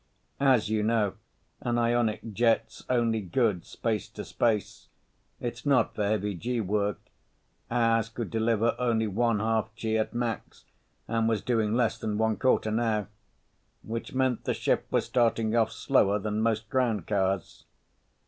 As 0.39 0.67
you 0.67 0.81
know, 0.81 1.13
an 1.59 1.77
ionic 1.77 2.33
jet's 2.33 2.83
only 2.89 3.21
good 3.21 3.63
space 3.65 4.09
to 4.09 4.25
space. 4.25 4.87
It's 5.39 5.63
not 5.63 5.93
for 5.93 6.03
heavy 6.03 6.33
G 6.33 6.59
work; 6.59 6.99
ours 7.69 8.09
could 8.09 8.31
deliver 8.31 8.75
only 8.79 9.05
one 9.05 9.39
half 9.41 9.75
G 9.75 9.99
at 9.99 10.15
max 10.15 10.65
and 11.07 11.29
was 11.29 11.43
doing 11.43 11.75
less 11.75 11.99
than 11.99 12.17
one 12.17 12.37
quarter 12.37 12.71
now. 12.71 13.09
Which 13.83 14.15
meant 14.15 14.45
the 14.45 14.55
ship 14.55 14.87
was 14.89 15.05
starting 15.05 15.55
off 15.55 15.71
slower 15.71 16.17
than 16.17 16.41
most 16.41 16.67
ground 16.71 17.05
cars. 17.05 17.65